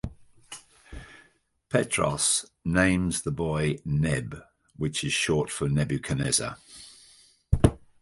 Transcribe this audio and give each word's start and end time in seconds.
Petros 1.69 2.47
names 2.65 3.21
the 3.21 3.29
boy 3.29 3.77
Neb, 3.85 4.41
which 4.75 5.03
is 5.03 5.13
short 5.13 5.51
for 5.51 5.69
Nebuchadnezzar. 5.69 6.57